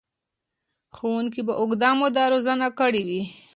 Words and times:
ښوونکي 0.95 1.41
به 1.47 1.53
اوږده 1.61 1.89
موده 1.99 2.23
روزنه 2.33 2.67
کړې 2.79 3.01
وي. 3.07 3.21